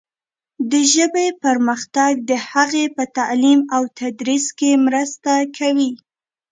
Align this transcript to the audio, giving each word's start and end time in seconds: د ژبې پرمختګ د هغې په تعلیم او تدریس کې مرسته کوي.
د 0.71 0.73
ژبې 0.93 1.27
پرمختګ 1.43 2.11
د 2.29 2.31
هغې 2.49 2.85
په 2.95 3.03
تعلیم 3.17 3.59
او 3.75 3.83
تدریس 3.99 4.45
کې 4.59 4.71
مرسته 4.85 5.31
کوي. 5.57 5.91